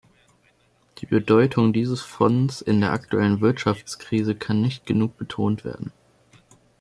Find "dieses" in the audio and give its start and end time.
1.73-2.01